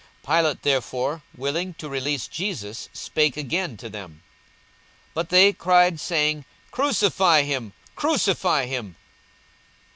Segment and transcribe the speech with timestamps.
[0.25, 4.23] 42:023:020 Pilate therefore, willing to release Jesus, spake again to them.
[5.09, 8.95] 42:023:021 But they cried, saying, Crucify him, crucify him.